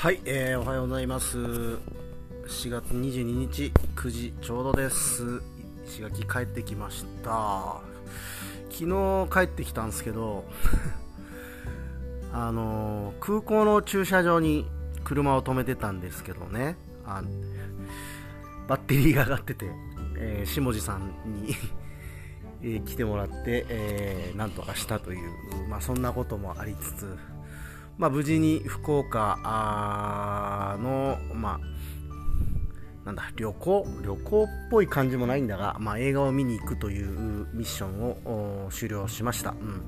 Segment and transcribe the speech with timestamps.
[0.00, 1.36] はい、えー、おはようございます。
[1.36, 1.78] 4
[2.70, 5.42] 月22日9時ちょうどです。
[5.86, 7.82] 石垣帰ってきました。
[8.70, 10.46] 昨日帰ってきたんですけど
[12.32, 14.66] あの空港の駐車場に
[15.04, 16.78] 車を止めてたんですけどね。
[17.04, 17.22] あ
[18.68, 19.66] バッテリーが上がってて、
[20.16, 21.54] えー、下地さんに
[22.64, 27.18] え、来てもらって、えー、なんとかしたという、まあ、そんなこともありつつ
[28.00, 29.38] まあ、無事に福岡
[30.80, 38.02] の、まあ、なんだ旅行旅行っぽい感じもないんだが、まあ、映画を見に行くというミッション
[38.64, 39.82] を終了しました、うん、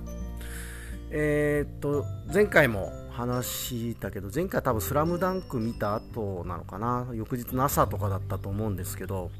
[1.11, 7.07] えー、っと前回も話したけど前回多分「スラムダンク見た後なのかな。
[7.15, 9.30] 翌日の朝とかだったと思うんですけど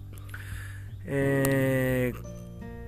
[1.05, 2.42] えー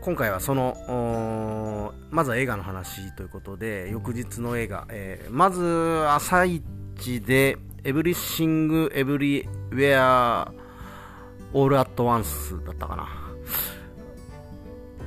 [0.04, 10.52] 今回はそのまずは映画の話ということで翌日の映画、えー、まず朝一で「エブリシング・エブリウェア・
[11.54, 13.08] オール・アット・ワンス」だったかな。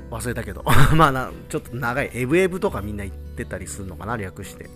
[0.10, 0.64] 忘れたけど。
[0.96, 2.10] まあなちょっと長い。
[2.16, 4.68] エブエブとかみんな言ってたりするのかな略して。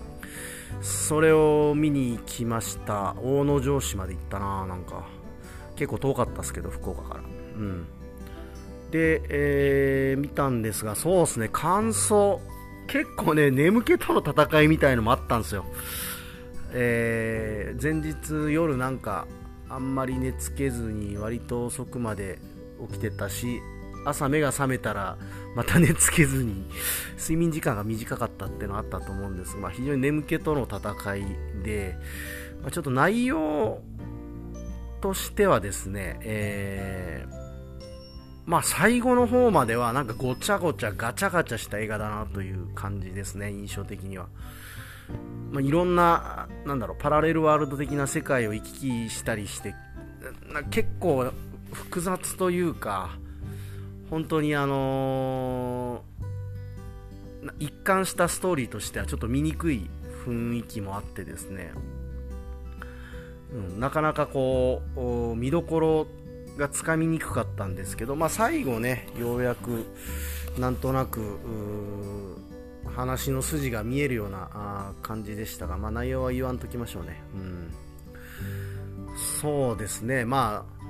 [0.81, 3.15] それを見に行きました。
[3.23, 5.03] 大野城市まで行ったななんか。
[5.75, 7.21] 結構遠かったですけど福岡から。
[7.21, 7.23] う
[7.59, 7.87] ん
[8.91, 12.41] で、えー、見たんですが、そうですね、感想、
[12.87, 15.65] 結構ね、眠気との戦いみたいのもあったんですよ。
[16.73, 19.27] えー、前日夜なんか、
[19.69, 22.39] あんまり寝つけずに割と遅くまで
[22.89, 23.61] 起きてたし、
[24.05, 25.17] 朝目が覚めたら
[25.55, 26.65] また寝つけずに
[27.19, 31.25] 睡眠時間が短かったっていうのあったと思うんですが、まあ、非常に眠気との戦い
[31.63, 31.95] で、
[32.61, 33.79] まあ、ちょっと内容
[35.01, 37.40] としてはですね、えー
[38.51, 44.27] まあ最後の方まではなんかごちゃごちゃガチャガチャした映画だなという感じですね、印象的には。
[45.53, 49.73] まあ、いろんな、なんだろう、パラレルワールド的な世界を行き来したりして、
[50.69, 51.31] 結構
[51.71, 53.11] 複雑というか、
[54.09, 56.03] 本当にあの、
[57.57, 59.89] 一貫したストーリーとしてはちょっと見にくい
[60.25, 61.71] 雰囲気もあってですね、
[63.53, 66.07] うん、なかなかこう、見どころ
[66.61, 69.85] がつかみにくかったんですけど、まあ、最後ねようやく
[70.59, 71.39] なんとなく
[72.95, 77.71] 話の筋が見えるような感じでしたが、まあ、内容は言わんときましょうね、うん、
[79.41, 80.23] そうですね。
[80.23, 80.81] まあ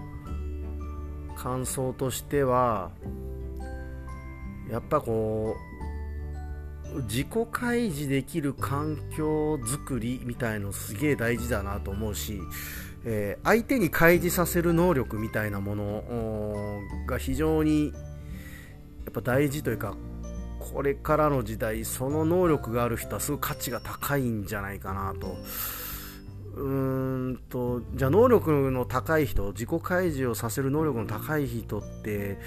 [1.42, 2.92] 感想としては
[4.70, 5.56] やっぱこ
[6.96, 12.40] う自己開示できる環境づくりみたいのすげえ大事だなと思うし
[13.04, 17.88] えー、相手に開示させる能力みたいなものが非常に
[19.06, 19.96] やっぱ大事というか
[20.60, 25.36] これからの時代その能力がある人はすごく価値が高いんじゃないかなと。
[26.54, 32.38] うーんとじゃあ能力の高い人自己開示をさせる能力の高い人って、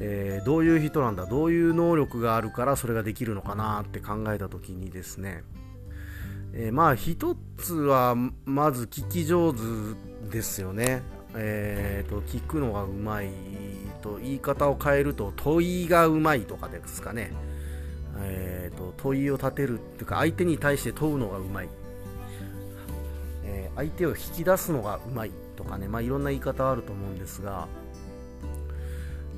[0.00, 5.44] えー、どういう人なんだどういう能力があるからそれができるのかなって考えた時にですね
[6.54, 8.14] えー、まあ一つは
[8.44, 9.60] まず聞き上手
[10.30, 11.02] ですよね、
[11.34, 13.30] えーと、聞くのがうまい
[14.02, 17.32] と言い方を変えると問いがうまいとかですかね、
[18.18, 21.68] えーと、問いを立てるっていうか相手に対して問うのがうまい、
[23.44, 27.66] えー、相手を引き出すのがうまいとかね、まあ、いろんな言い方あると思うんですが、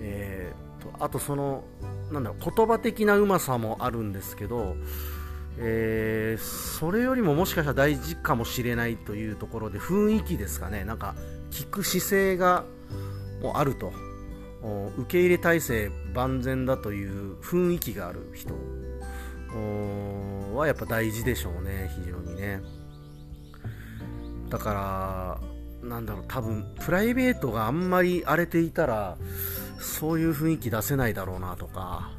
[0.01, 1.65] えーとあとその
[2.13, 4.77] なんだろう言葉的なうまさもあるんですけど
[5.59, 10.85] えー、それよりももしかしたら大事かもしれないというところで雰囲気ですかね。
[10.85, 11.15] なんか
[11.51, 12.65] 聞く姿勢が
[13.41, 13.93] もあると
[14.97, 18.55] 受け入れ体制万全だという雰囲気がある人
[20.57, 22.61] はやっぱ大事でしょうね非常にね。
[24.49, 25.41] だか
[25.83, 29.17] らなんだろう多分プライベートがあんまり荒れていたら
[29.79, 32.11] そういう雰囲気出せないだろうなとか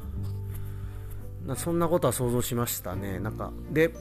[1.54, 3.20] そんなことは想像しましたね。
[3.20, 3.92] なんかで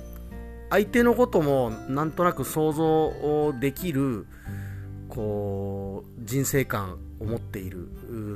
[0.70, 4.26] 相手のこともなんとなく想像できる
[5.10, 7.88] こう人生観を持っている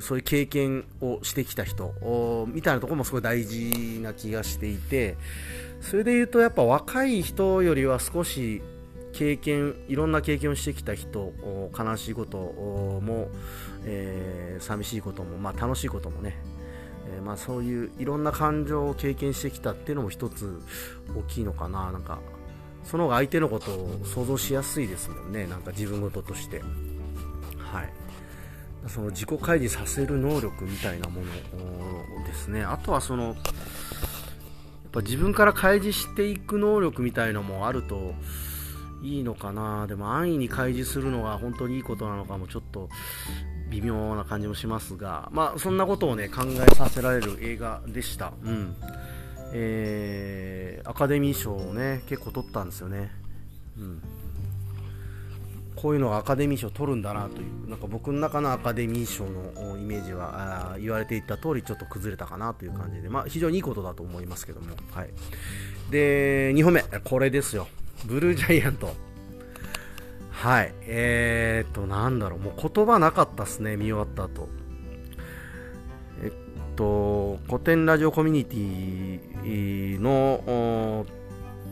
[0.01, 1.93] そういう経験をしてきた人
[2.47, 5.17] みたいなところもすごい大事な気がしていて
[5.81, 8.61] それで言うとやっぱ若い人よりは少し
[9.11, 11.33] 経験いろんな経験をしてきた人
[11.77, 13.27] 悲しいことも、
[13.85, 16.37] えー、寂しいことも、まあ、楽しいこともね
[17.11, 20.61] えー、まあ、そういういろんな感情を経験してきたっていうのも一つ
[21.15, 21.91] 大きいのかな。
[21.91, 22.19] なんか
[22.83, 25.47] その方が相手のことを想像しやすいですもんね。
[25.47, 26.61] なんか自分事として。
[27.57, 27.93] はい。
[28.87, 31.27] その自己開示させる能力みたいなもの
[32.25, 32.63] ですね。
[32.63, 33.35] あとはそのやっ
[34.91, 38.13] ぱ自分から開示していく能力みたいのもあると
[39.03, 39.85] いいのかな。
[39.87, 42.89] でも安易に開示するのが本当にいいことなのかもちょっと
[43.69, 48.75] 微妙な感じもしますが、まあ、そんなことをね考えさせられる映画でした、うん。
[49.51, 53.11] えー、アカデミー賞をね結構取ったんですよね、
[53.77, 54.01] うん、
[55.75, 65.09] こういうのがアカデミー賞を取るんだなというなんか僕の中のアカデミー賞のイメージはあ言われていた通りちょっと崩れたかなという感じで、まあ、非常にいいことだと思いますけども、はい、
[65.89, 66.83] で2本目。
[67.03, 67.67] これですよ。
[68.05, 68.93] ブルージャイアント。
[70.39, 70.73] はい。
[70.83, 74.47] えーと、なんだろう、もう言葉なかったっすね、見終わった後。
[76.23, 76.31] えっ
[76.77, 81.05] と、古典ラジオコミュニティの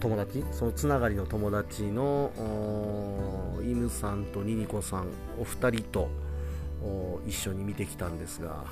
[0.02, 2.30] 友達、そのつながりの友達の
[3.62, 5.08] イムさんとニニコさん、
[5.40, 6.10] お二人と
[7.26, 8.66] 一緒に見てきたんですが、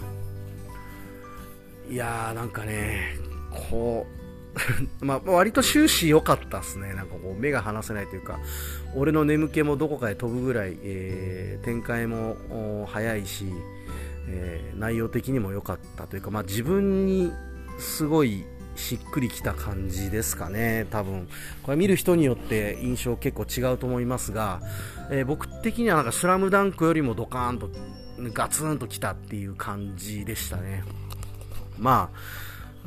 [1.90, 3.16] いやー、なんかね、
[3.70, 4.25] こう、
[5.02, 6.94] まあ、割と終始良かったですね。
[6.94, 8.40] なんかこう、目が離せないというか、
[8.96, 13.46] 俺の眠気もどこかへ飛ぶぐらい、えー、展開も早いし、
[14.28, 17.32] えー、内容的にも良かったというか、まあ、自分に
[17.78, 21.28] すごいしっくりきた感じですかね、多分。
[21.64, 24.62] これ見る人によって印象結構違うと思いますが、
[25.12, 27.70] えー、僕的にはなんかスラムダンクよりもドカーンと
[28.34, 30.84] ガツンときたっていう感じでしたね。
[31.78, 32.18] まあ、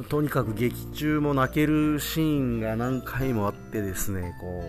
[0.05, 4.62] とにかく劇中も泣けるシーンが何回もあってですね、こ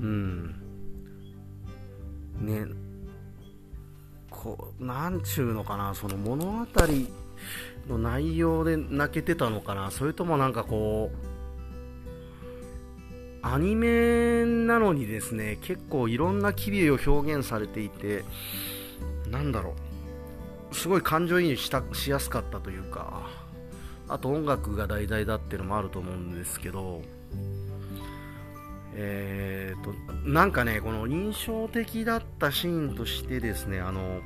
[0.00, 0.54] う、うん。
[2.40, 2.66] ね、
[4.30, 6.66] こう、なんちゅうのかな、その物語
[7.88, 11.28] の内容で泣けてたのかな、それともなんかこう、
[13.42, 18.24] アニメなのにですね、結構いろんな機微を表現されていて、
[19.30, 19.74] なんだろ
[20.70, 23.47] う、すごい感情移入したしやすかったというか、
[24.08, 27.02] あと音楽が題材だっていうのもあると思うんですけど、
[28.94, 29.92] えーと、
[30.28, 34.20] なんかね、この印象的だったシーンとしてですね、あの、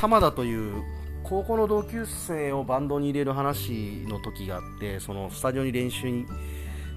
[0.00, 0.82] 玉田という
[1.24, 6.26] 高校の同級生をバンドに入れる話の時があって、そのスタジオに練習に、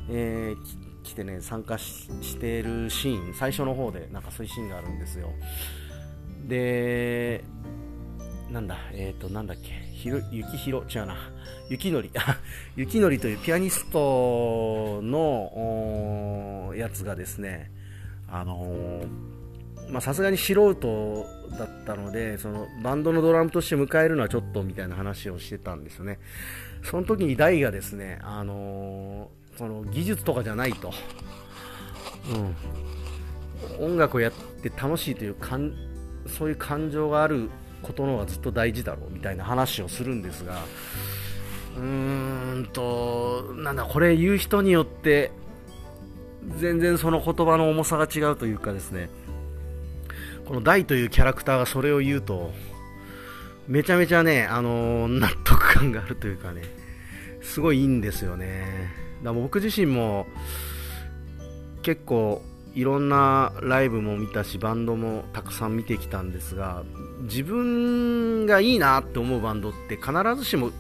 [0.09, 5.29] えー、来てね、参加してるシーン、最初の方でなんかそういうシーンがあるんですよ。
[6.47, 7.43] で、
[8.51, 11.15] なんだ、えっ、ー、と、なんだっけ、ひろ、ゆきひろ、違うな、
[11.69, 12.11] ゆきのり、
[12.75, 17.71] ゆきのりというピアニストのやつがですね、
[18.29, 19.03] あの
[19.89, 21.25] まさすがに素人
[21.57, 26.19] だったので、そのバンドのドラムとして迎えるのはちょっとみたいな話をしてたんですよね。
[26.83, 30.91] その時に大がですね、あのその技術とかじゃないと、
[33.79, 35.73] うん、音楽をやって楽しいというかん
[36.27, 37.49] そういう感情がある
[37.81, 40.63] ことの方がずっと大事だろうみたいな話をするんですが
[41.77, 45.31] うーんとなんだこれ言う人によって
[46.57, 49.09] 全然その言葉の重さが違うというかですね。
[50.45, 52.51] この大というキャラクターがそれを言うと
[53.67, 56.63] めちゃめちゃね、あの、納得感があるというかね
[57.41, 58.89] すごいいいんですよね。
[59.23, 60.25] だ僕自身も
[61.83, 62.41] 結構
[62.73, 66.83] いろんなライブも見たしバンドもたくさん見てきたんですが
[67.23, 70.71] 自分がいいなって思うバンドって必ずしも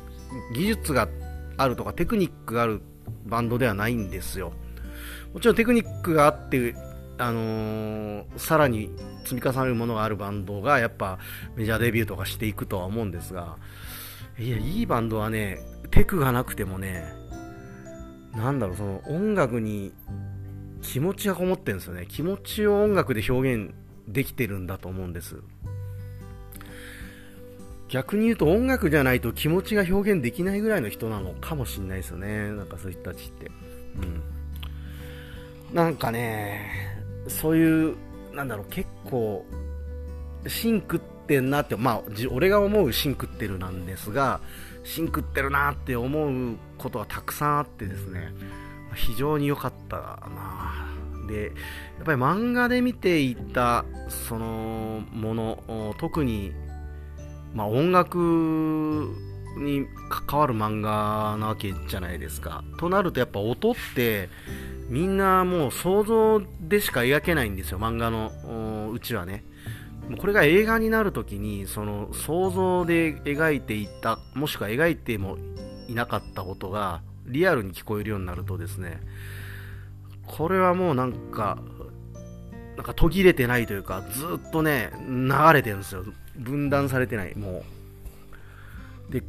[0.55, 1.09] 技術が
[1.57, 2.81] あるとかテクニックがある
[3.25, 4.53] バンドではないんですよ。
[5.33, 6.75] もちろんテクニックがあって
[7.17, 8.89] あのー、さらに
[9.23, 11.19] 積み重ねるものがあるバンドがやっぱ
[11.55, 13.57] メジャーデビューとかしていくとは思うんですが
[14.39, 15.59] いやいいバンドはね
[15.91, 17.13] テクがなくてもね
[18.33, 19.93] なんだろうその音楽に
[20.81, 22.05] 気持ちがこもってるんですよね。
[22.07, 23.73] 気持ちを音楽で表現
[24.07, 25.37] できてるんだと思うんです。
[27.89, 32.49] 逆に言うと音楽じゃないと気持ちが表現できないぐらいの人なのかもしれないですよね。
[32.51, 33.51] なんかそういう人たちって。
[33.97, 34.05] う
[35.73, 35.75] ん。
[35.75, 36.69] なんかね
[37.27, 37.95] そういう
[38.33, 39.45] なんだろう結構
[40.47, 44.41] 芯食ってんなってまあ俺が思う芯食ってるなんですが
[44.83, 48.33] 芯食ってるなって思うことはたくさんあってですね。
[48.93, 50.87] 非常に良かったな。
[51.27, 51.45] で
[51.97, 56.51] やっぱり漫画で見ていたそのもの特に、
[57.53, 58.17] まあ、音楽
[59.57, 62.63] に関わる漫画なわけじゃないですか。
[62.79, 64.29] となるとやっぱ音って
[64.89, 67.79] みんなもう想像でしか描けないんですよ。
[67.79, 69.43] 漫画のうちはね。
[70.19, 75.37] これが映画になるときにその想像で描いていたもしくは描いても
[75.87, 79.01] いなかった音がリアルに聞こえるようになるとですね
[80.27, 81.57] これはもうなんか
[82.75, 86.03] なんか途切れてないというかずっとね流れてるんですよ。
[86.35, 87.63] 分断されてないも
[89.09, 89.11] う。
[89.11, 89.23] で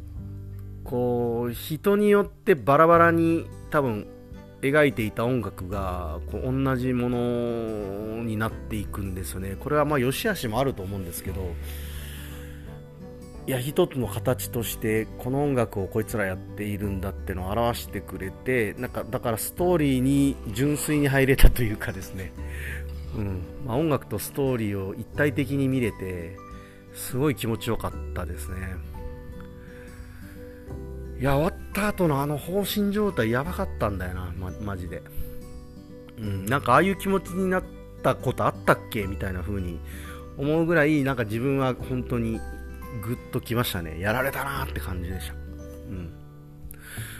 [0.83, 4.07] こう人によってバラバラに多分
[4.61, 9.57] 描いていた音楽がこう同じものになっていくんですよね。
[9.59, 11.53] これはまあ良し悪しもあると思うんですけど
[13.45, 22.31] いや一つの形としてこの音楽をこいつらやっているんだってのを表してくれてなんかだからストーリーに純粋に入れたというかですね、
[23.17, 23.41] うん。
[23.65, 26.37] まあ、音楽とストーリーを一体的に見れて
[26.93, 28.55] すごい気持ちよかったですね。
[31.19, 35.01] いや終わった後のあの放心状態やばかったんだよな、ま、マジで、
[36.17, 37.63] うん、なんかああいう気持ちになっ
[38.01, 39.05] たことあったっけ？
[39.05, 39.79] みたいな風に
[40.37, 42.39] 思うぐらいなんか自分は本当に
[43.01, 43.99] グッときましたね。
[43.99, 46.13] やられたなって感じでした、うん。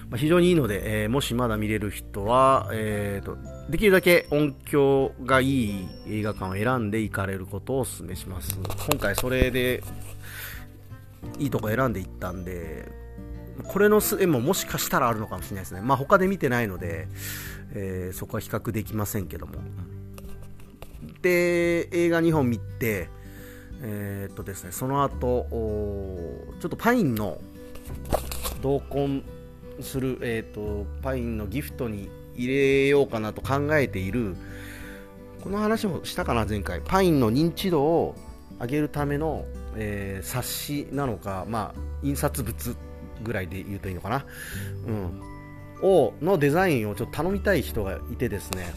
[0.09, 3.37] まあ、非常にいいので、えー、もしまだ見れる人は、えーと、
[3.69, 8.57] できるだけ音響がいい映画館を選んで行かれることをお勧めします。
[8.89, 9.83] 今回それで
[11.39, 12.91] いいとこ選んでいったんで
[13.63, 15.81] これの絵ももしかしたらあるのかもしれないですね。
[15.81, 17.07] まあ他で見てないので、
[17.73, 19.53] えー、そこは比較できませんけども。
[21.21, 23.09] で、映画2本見て、
[23.85, 25.45] えー、っとですね、その後、
[26.59, 27.37] ちょっとパインの
[28.61, 29.23] 同梱
[29.81, 34.35] する、えー、っと、パインのギフトに入れようかなと考えている、
[35.43, 36.81] この話もしたかな、前回。
[36.83, 38.15] パインの認知度を
[38.59, 42.75] 上げるための、えー、冊子なのか、まあ、印刷物
[43.21, 44.25] ぐらいで言うといいのかな、
[44.87, 45.21] うん、
[45.81, 48.73] をのデザインをちょっと頼みたい人がいてですね、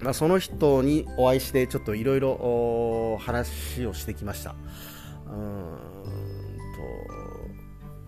[0.00, 4.54] まあ、その人にお会いしてちょっといろいろ話をしてきました。
[5.26, 5.76] うん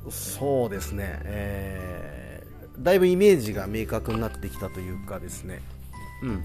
[0.04, 5.60] とそうですね、えー、だいぶイメージが明確になってきたというかですね。
[6.22, 6.44] うん。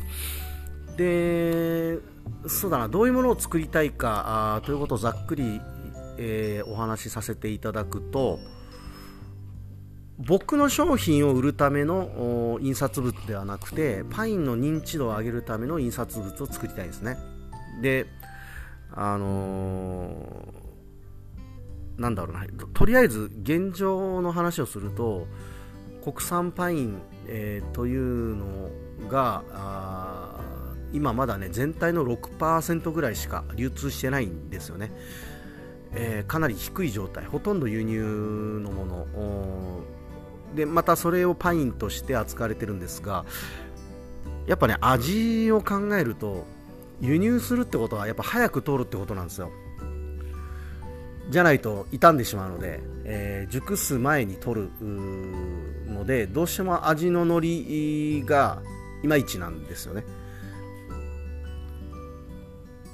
[0.97, 1.99] で
[2.47, 2.87] そうだな。
[2.87, 5.61] どういうものを作りたいかということをざっくり、
[6.17, 8.39] えー、お話しさせていただくと、
[10.19, 17.17] 僕の商品を売るための印刷物ではなくてパインの認知度を上げるための印刷物を作りたいですね。
[17.81, 18.05] で
[18.91, 22.45] あのー、なんだろうな。
[22.73, 25.25] とりあえず現状の話をすると
[26.03, 28.69] 国産パイン、えー、というの
[29.09, 29.43] が
[30.91, 34.91] 今まだね全体の6%ぐらいしか流通してないんですよね、
[35.93, 37.25] えー、かなり低い状態。
[37.25, 39.07] ほとんど輸入のもの。
[40.55, 43.25] でまたそれをパインとして扱われてるんですが
[44.47, 46.45] やっぱね味を考えると
[47.01, 49.51] 輸入するってことはやっぱ早く通るってことなんですよ。
[51.29, 54.69] じゃないと傷んでしまうので、えー、熟す前に取る
[55.87, 58.61] のでどうしても味の乗りが
[59.03, 60.03] いまいちなんですよね。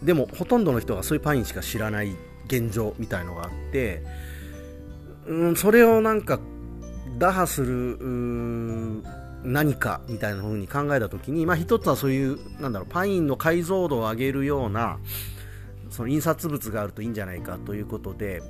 [0.04, 4.02] でもほとんどの人がそういうパインしか知らない現状みたいのがあって
[5.28, 6.40] うんそれをなんか
[7.20, 7.98] 打破する
[9.44, 15.00] 何かみたいな風に考えた時に、まあ、一つはそういうなんだろうパインの解像度を上げるような
[15.90, 18.42] その印刷物があるといいんじゃないかということで、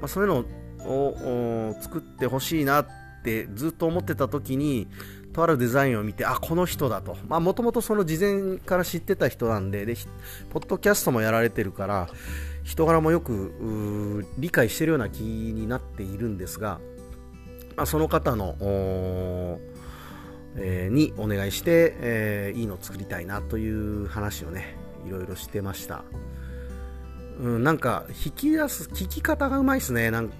[0.00, 0.44] まあ、そういうの
[0.86, 2.86] を作ってほしいなっ
[3.22, 4.88] てずっと思ってた時に
[5.32, 7.16] とあるデザインを見てあこの人だと。
[7.40, 9.94] もともとその事前から知ってた人なんでで
[10.50, 12.08] ポッドキャストもやられてるから
[12.64, 16.80] 人柄もよく理解してるような気になっているんですが
[17.80, 18.56] まあ、その方の、
[20.56, 26.04] えー、にお願いして、えー、いいの作りたいなという話をねいろいろしてました、
[27.40, 30.10] うん、なんか引き出す聞き方がうまいっすね。
[30.10, 30.30] なん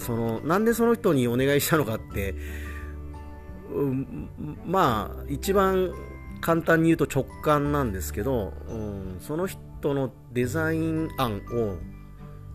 [0.00, 2.34] そのなんでその人にお願いしたのかって、
[3.72, 4.28] うん、
[4.66, 5.92] まあ一番
[6.40, 11.76] 簡単に言うと直感なんですけど、うん、その人のデザイン案を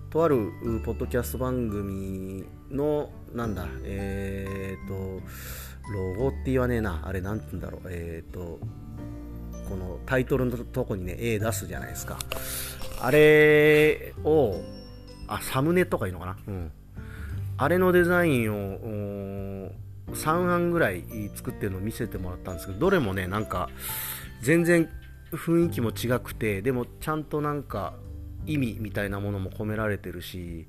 [0.10, 0.52] とある
[0.84, 5.22] ポッドキャスト番組のなんだえっ、ー、と
[5.94, 7.02] ロゴって言わねえな。
[7.06, 7.82] あれなんて言うんだろう。
[7.90, 8.60] えっ、ー、と
[9.70, 12.18] このタイトルのとこにね A 出すじゃないですか。
[13.02, 14.62] あれを
[15.28, 16.38] あサムネとかいうのかな。
[16.48, 16.72] うん。
[17.58, 19.72] あれのデザインを
[20.14, 21.04] 3案ぐらい
[21.36, 23.70] 作ってるのを見せてもらったんですけどどれもねなんか
[24.42, 24.90] 全然
[25.32, 27.94] 雰囲気も違くてでもちゃんとなんか
[28.46, 30.68] 意味みたいなものも込められてるし、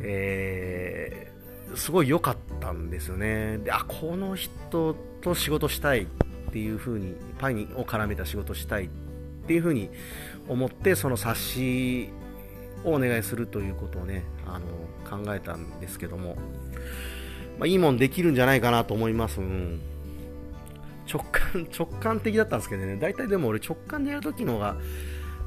[0.00, 3.58] えー、すごい良かったんですよね。
[3.58, 6.06] であこの人と仕事したいっ
[6.52, 8.88] ていう風にパイを絡めた仕事したいっ
[9.46, 9.90] ていう風に
[10.48, 12.10] 思ってその冊子
[12.84, 14.66] をお願いするということをねあの
[15.24, 16.36] 考えたんですけども、
[17.58, 19.80] まあ、いいもんできるんじゃないかなと思います、うん、
[21.12, 22.96] 直感 直感的だったんですけどね。
[22.96, 24.76] 大体でも俺直感でやるときのが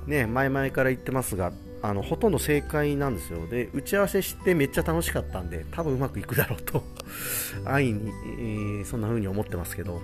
[0.08, 3.48] ね、前々から言ってますが、あのほとんど正解なんですよ。
[3.48, 6.84] で打ち合わせしてめっちゃ楽しかったんで多分うまくいくだろうと
[7.66, 10.02] 安易に、えー、そんな風に思ってますけど。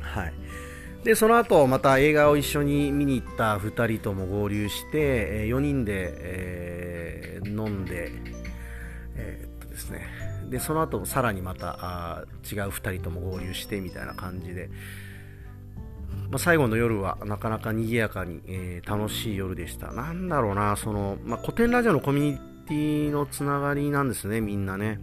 [0.00, 0.32] はい。
[1.04, 8.12] でその後また映画を一緒に見に行った2人とも合流して、4人で、えー、飲んで、
[9.16, 10.06] えー、っとですね。
[10.48, 14.70] でその後さらにまたあ違う2人とも合流してみたいな感じで、
[16.32, 19.92] まあ、最後の夜はなかなか賑やかに、えー、楽しい夜でした。
[19.92, 24.98] なんだろうなその、まあ、古典ラジオのコミュニティのつながりなんですねみんなね。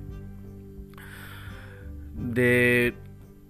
[2.18, 2.96] で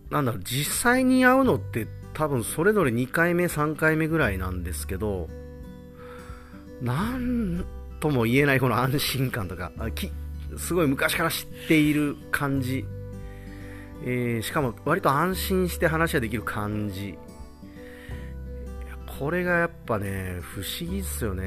[0.09, 5.29] なんだろう実際に会うのって多分それぞれ2回目3回目ぐらいなんですけど
[6.81, 7.65] なん
[8.01, 9.71] とも言えないこの安心感とか
[10.57, 12.83] すごい昔から知っている感じ、
[14.03, 17.17] えー、しかも割と安心して話ができる感じ。
[19.19, 21.43] これがやっぱね不思議っすよね。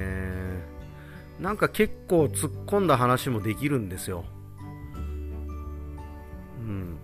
[1.41, 4.25] なんか結構突っ込んだ話もできるんですよ。
[6.61, 6.99] うん。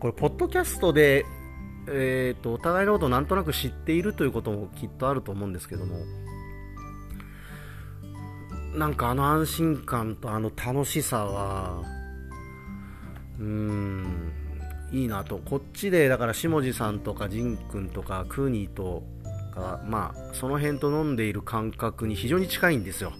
[0.00, 1.24] これポッドキャストで
[1.90, 6.00] えーと、お互いのことをなんとなく知っているということもきっとあると思うんですけども。
[8.74, 11.82] なんかあの安心感とあの楽しさは
[13.38, 14.32] うーん
[14.92, 15.38] いいなと。
[15.38, 19.02] こっちでだから下地さんとか仁君とかクーニーと
[19.58, 23.12] かまあその辺と飲んでいる感覚に非常に近いんですよ。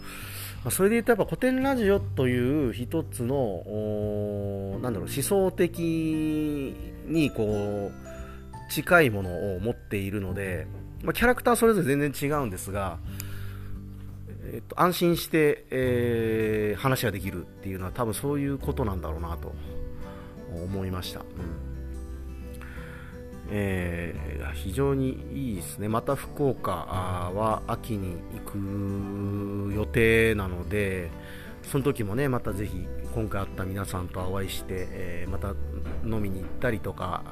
[0.71, 10.66] それで言うとやっぱ古典ラジオという一つのなんだろう思想的にこう近いものを持っているので、
[11.02, 12.99] まあ、キャラクターそれぞれ全然違うんですが、
[14.52, 19.54] えっと、安心して、えー、話ができるっていうのは多分そういうことなんだろうなと
[20.52, 21.68] 思いました、うん。
[23.50, 25.88] えー、非常にいいですね。
[25.88, 31.11] また福岡は秋に行く予定なので
[31.62, 35.55] その時もねまたぜひ今回会った皆さんとお会いして、えー、また
[36.05, 37.23] 飲みに行ったりとか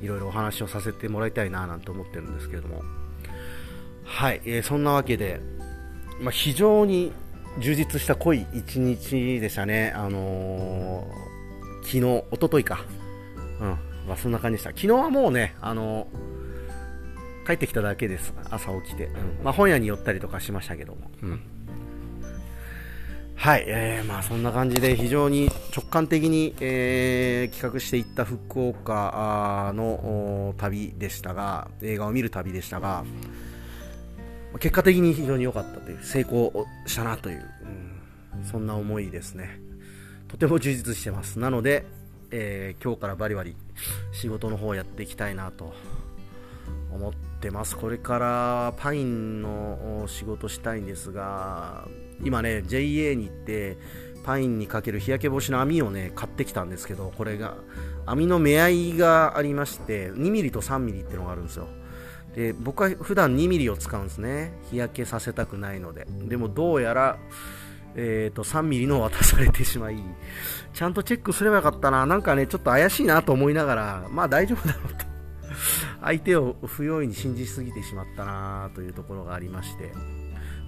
[0.00, 2.82] いろいろお話をさせてもらいたいななんて思ってるんですけれども。
[4.04, 5.40] はい、えー、そんなわけで、
[6.20, 7.10] まあ、非常に
[7.58, 9.92] 充実した濃い一日でしたね。
[9.96, 12.84] あのー、昨日一昨日か。
[13.60, 13.93] うん。
[14.06, 14.70] まあ、そんな感じでした。
[14.70, 18.34] 昨日はもうねあのー、帰ってきただけです。
[18.50, 19.44] 朝起きて、うん。
[19.44, 21.40] まあ、本屋に寄ったりとかしましたけども、うん。
[23.36, 33.04] はい、えー、まあそんな感じで非常に直感的に、えー、企画していった福岡の旅でしたが、映画を見る旅でしたが、
[34.60, 37.44] 結果的に非常に良かったという、成功したなという、
[38.36, 39.60] うん、そんな思いですね。
[40.28, 41.38] とても充実してます。
[41.38, 41.84] なので、
[42.36, 43.54] えー、今日からバリバリ
[44.10, 45.72] 仕事の方をやっていきたいなと
[46.92, 47.76] 思ってます。
[47.76, 51.86] これからパインの仕事したいんですが、
[52.24, 53.78] 今ね JA に行って
[54.24, 57.54] パインにかける日焼け防止の網をね買ってきたんですけどこれが
[58.04, 61.68] 網の目合いがありまして 2mm と 3mm ってのがあるんですよ。
[62.34, 64.58] で僕は普段 2mm を使うんですね。
[64.72, 66.04] 日焼けさせたくないので。
[66.26, 67.16] でもどうやら
[67.96, 69.96] えーと、3ミリの渡されてしまい、
[70.72, 75.06] ちゃんとチェックすればよかったな、なんかね、ちょっと怪しいなと思いながら、まあ大丈夫だろうと、
[76.02, 79.92] 相手を不用意に信じすぎてしまったなというところがありまして、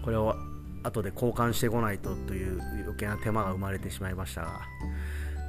[0.05, 0.37] これを
[0.83, 4.61] 後で交換してこないとという余計な手間が生まれてしまいましたが、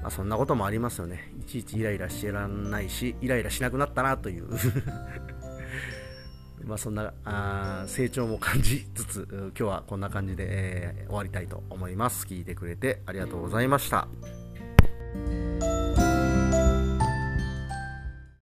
[0.02, 1.32] まあ、そんなこともありますよね。
[1.40, 4.48] いちいちイライラしてらんないしイライラしなくなったなという。
[6.68, 12.26] まあ、そんなあ成長も感じつつ今日はこんな感じで、えー、終わりたいと思います。
[12.26, 14.08] 聞いてくれてありがとうございました。